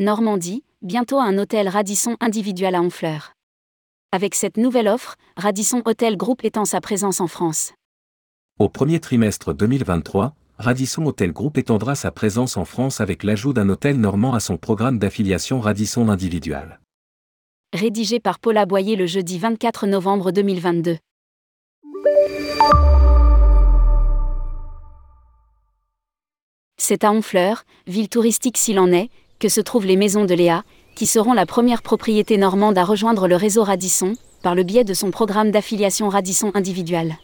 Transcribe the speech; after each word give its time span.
Normandie, 0.00 0.64
bientôt 0.80 1.18
un 1.18 1.36
hôtel 1.36 1.68
Radisson 1.68 2.16
individuel 2.20 2.74
à 2.74 2.80
Honfleur. 2.80 3.34
Avec 4.12 4.34
cette 4.34 4.56
nouvelle 4.56 4.88
offre, 4.88 5.16
Radisson 5.36 5.82
Hotel 5.84 6.16
Group 6.16 6.42
étend 6.42 6.64
sa 6.64 6.80
présence 6.80 7.20
en 7.20 7.26
France. 7.26 7.74
Au 8.58 8.70
premier 8.70 8.98
trimestre 8.98 9.52
2023, 9.52 10.34
Radisson 10.56 11.04
Hotel 11.04 11.32
Group 11.32 11.58
étendra 11.58 11.96
sa 11.96 12.10
présence 12.10 12.56
en 12.56 12.64
France 12.64 13.02
avec 13.02 13.22
l'ajout 13.24 13.52
d'un 13.52 13.68
hôtel 13.68 14.00
normand 14.00 14.32
à 14.32 14.40
son 14.40 14.56
programme 14.56 14.98
d'affiliation 14.98 15.60
Radisson 15.60 16.08
individuel. 16.08 16.80
Rédigé 17.74 18.20
par 18.20 18.38
Paula 18.38 18.64
Boyer 18.64 18.96
le 18.96 19.04
jeudi 19.04 19.38
24 19.38 19.86
novembre 19.86 20.32
2022. 20.32 20.96
C'est 26.78 27.04
à 27.04 27.12
Honfleur, 27.12 27.64
ville 27.86 28.08
touristique 28.08 28.56
s'il 28.56 28.78
en 28.78 28.90
est, 28.92 29.10
que 29.40 29.48
se 29.48 29.60
trouvent 29.60 29.86
les 29.86 29.96
maisons 29.96 30.26
de 30.26 30.34
Léa, 30.34 30.62
qui 30.94 31.06
seront 31.06 31.32
la 31.32 31.46
première 31.46 31.82
propriété 31.82 32.36
normande 32.36 32.78
à 32.78 32.84
rejoindre 32.84 33.26
le 33.26 33.36
réseau 33.36 33.64
Radisson, 33.64 34.12
par 34.42 34.54
le 34.54 34.62
biais 34.62 34.84
de 34.84 34.94
son 34.94 35.10
programme 35.10 35.50
d'affiliation 35.50 36.08
Radisson 36.08 36.52
individuel. 36.54 37.16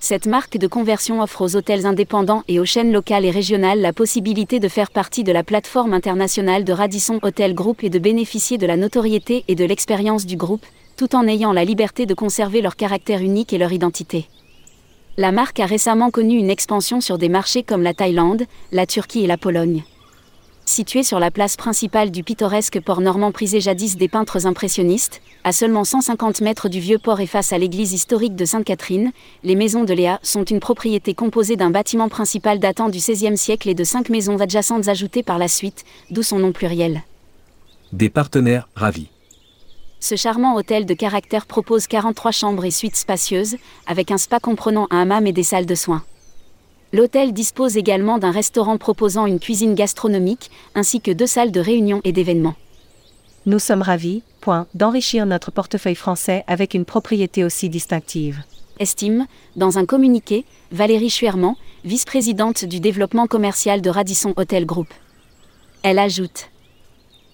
Cette 0.00 0.26
marque 0.26 0.58
de 0.58 0.66
conversion 0.66 1.22
offre 1.22 1.42
aux 1.42 1.56
hôtels 1.56 1.86
indépendants 1.86 2.42
et 2.48 2.60
aux 2.60 2.64
chaînes 2.64 2.92
locales 2.92 3.24
et 3.24 3.30
régionales 3.30 3.80
la 3.80 3.92
possibilité 3.92 4.60
de 4.60 4.68
faire 4.68 4.90
partie 4.90 5.24
de 5.24 5.32
la 5.32 5.42
plateforme 5.42 5.94
internationale 5.94 6.64
de 6.64 6.72
Radisson 6.72 7.18
Hotel 7.22 7.54
Group 7.54 7.82
et 7.82 7.90
de 7.90 7.98
bénéficier 7.98 8.58
de 8.58 8.66
la 8.66 8.76
notoriété 8.76 9.44
et 9.48 9.54
de 9.54 9.64
l'expérience 9.64 10.26
du 10.26 10.36
groupe, 10.36 10.64
tout 10.96 11.14
en 11.14 11.26
ayant 11.26 11.52
la 11.52 11.64
liberté 11.64 12.06
de 12.06 12.14
conserver 12.14 12.62
leur 12.62 12.76
caractère 12.76 13.20
unique 13.20 13.52
et 13.52 13.58
leur 13.58 13.72
identité. 13.72 14.28
La 15.18 15.32
marque 15.32 15.60
a 15.60 15.66
récemment 15.66 16.10
connu 16.10 16.36
une 16.36 16.50
expansion 16.50 17.00
sur 17.00 17.16
des 17.18 17.30
marchés 17.30 17.62
comme 17.62 17.82
la 17.82 17.94
Thaïlande, 17.94 18.44
la 18.72 18.86
Turquie 18.86 19.24
et 19.24 19.26
la 19.26 19.38
Pologne. 19.38 19.82
Située 20.68 21.04
sur 21.04 21.20
la 21.20 21.30
place 21.30 21.56
principale 21.56 22.10
du 22.10 22.24
pittoresque 22.24 22.80
port 22.80 23.00
normand 23.00 23.30
prisé 23.30 23.60
jadis 23.60 23.96
des 23.96 24.08
peintres 24.08 24.46
impressionnistes, 24.46 25.22
à 25.44 25.52
seulement 25.52 25.84
150 25.84 26.40
mètres 26.40 26.68
du 26.68 26.80
vieux 26.80 26.98
port 26.98 27.20
et 27.20 27.26
face 27.26 27.52
à 27.52 27.58
l'église 27.58 27.92
historique 27.92 28.34
de 28.34 28.44
Sainte-Catherine, 28.44 29.12
les 29.44 29.54
maisons 29.54 29.84
de 29.84 29.94
Léa 29.94 30.18
sont 30.22 30.42
une 30.42 30.58
propriété 30.58 31.14
composée 31.14 31.54
d'un 31.54 31.70
bâtiment 31.70 32.08
principal 32.08 32.58
datant 32.58 32.88
du 32.88 32.98
XVIe 32.98 33.38
siècle 33.38 33.68
et 33.68 33.74
de 33.74 33.84
cinq 33.84 34.08
maisons 34.08 34.40
adjacentes 34.40 34.88
ajoutées 34.88 35.22
par 35.22 35.38
la 35.38 35.46
suite, 35.46 35.84
d'où 36.10 36.24
son 36.24 36.40
nom 36.40 36.50
pluriel. 36.50 37.04
Des 37.92 38.10
partenaires 38.10 38.68
ravis. 38.74 39.08
Ce 40.00 40.16
charmant 40.16 40.56
hôtel 40.56 40.84
de 40.84 40.94
caractère 40.94 41.46
propose 41.46 41.86
43 41.86 42.32
chambres 42.32 42.64
et 42.64 42.72
suites 42.72 42.96
spacieuses, 42.96 43.56
avec 43.86 44.10
un 44.10 44.18
spa 44.18 44.40
comprenant 44.40 44.88
un 44.90 45.02
hammam 45.02 45.28
et 45.28 45.32
des 45.32 45.44
salles 45.44 45.64
de 45.64 45.76
soins. 45.76 46.02
L'hôtel 46.92 47.32
dispose 47.32 47.76
également 47.76 48.18
d'un 48.18 48.30
restaurant 48.30 48.78
proposant 48.78 49.26
une 49.26 49.40
cuisine 49.40 49.74
gastronomique, 49.74 50.50
ainsi 50.74 51.00
que 51.00 51.10
deux 51.10 51.26
salles 51.26 51.52
de 51.52 51.60
réunion 51.60 52.00
et 52.04 52.12
d'événements. 52.12 52.54
Nous 53.44 53.58
sommes 53.58 53.82
ravis, 53.82 54.22
point, 54.40 54.66
d'enrichir 54.74 55.26
notre 55.26 55.50
portefeuille 55.50 55.94
français 55.94 56.44
avec 56.46 56.74
une 56.74 56.84
propriété 56.84 57.44
aussi 57.44 57.68
distinctive. 57.68 58.42
Estime, 58.78 59.26
dans 59.56 59.78
un 59.78 59.86
communiqué, 59.86 60.44
Valérie 60.70 61.10
Chuerman, 61.10 61.54
vice-présidente 61.84 62.64
du 62.64 62.80
développement 62.80 63.26
commercial 63.26 63.80
de 63.80 63.90
Radisson 63.90 64.34
Hotel 64.36 64.66
Group. 64.66 64.88
Elle 65.82 65.98
ajoute 65.98 66.50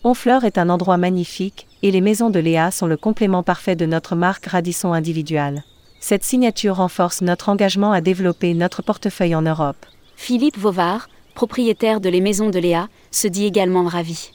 Honfleur 0.05 0.45
est 0.45 0.59
un 0.59 0.69
endroit 0.69 0.97
magnifique, 0.97 1.67
et 1.83 1.91
les 1.91 2.01
maisons 2.01 2.31
de 2.31 2.41
Léa 2.41 2.71
sont 2.71 2.87
le 2.87 2.97
complément 2.97 3.43
parfait 3.43 3.77
de 3.77 3.87
notre 3.87 4.17
marque 4.17 4.47
Radisson 4.47 4.93
individuelle. 4.93 5.63
Cette 6.05 6.25
signature 6.25 6.79
renforce 6.79 7.23
notre 7.23 7.49
engagement 7.49 7.93
à 7.93 8.01
développer 8.01 8.55
notre 8.55 8.83
portefeuille 8.83 9.37
en 9.37 9.43
Europe. 9.43 9.87
Philippe 10.17 10.59
Vauvard, 10.59 11.09
propriétaire 11.37 12.01
de 12.01 12.09
les 12.09 12.21
maisons 12.21 12.51
de 12.51 12.59
Léa, 12.59 12.89
se 13.13 13.29
dit 13.29 13.47
également 13.47 13.85
ravi. 13.85 14.33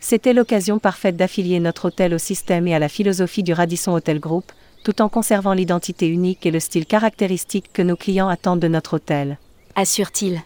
C'était 0.00 0.34
l'occasion 0.34 0.78
parfaite 0.78 1.16
d'affilier 1.16 1.58
notre 1.58 1.86
hôtel 1.86 2.14
au 2.14 2.18
système 2.18 2.68
et 2.68 2.76
à 2.76 2.78
la 2.78 2.88
philosophie 2.88 3.42
du 3.42 3.52
Radisson 3.52 3.90
Hotel 3.90 4.20
Group, 4.20 4.52
tout 4.84 5.02
en 5.02 5.08
conservant 5.08 5.52
l'identité 5.52 6.06
unique 6.06 6.46
et 6.46 6.52
le 6.52 6.60
style 6.60 6.86
caractéristique 6.86 7.72
que 7.72 7.82
nos 7.82 7.96
clients 7.96 8.28
attendent 8.28 8.60
de 8.60 8.68
notre 8.68 8.94
hôtel. 8.94 9.36
Assure-t-il. 9.74 10.40